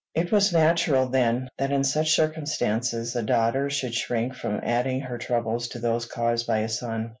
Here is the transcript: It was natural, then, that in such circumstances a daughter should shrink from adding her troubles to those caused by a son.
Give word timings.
It 0.15 0.31
was 0.31 0.51
natural, 0.51 1.05
then, 1.07 1.49
that 1.59 1.71
in 1.71 1.83
such 1.83 2.15
circumstances 2.15 3.15
a 3.15 3.21
daughter 3.21 3.69
should 3.69 3.93
shrink 3.93 4.33
from 4.33 4.59
adding 4.63 5.01
her 5.01 5.19
troubles 5.19 5.67
to 5.67 5.79
those 5.79 6.07
caused 6.07 6.47
by 6.47 6.61
a 6.61 6.69
son. 6.69 7.09